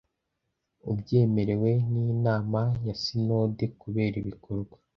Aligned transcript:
ubyemerewe 0.91 1.71
n 1.91 1.93
inama 2.13 2.61
ya 2.87 2.95
sinode 3.01 3.65
kubera 3.81 4.15
ibikorwa 4.21 4.75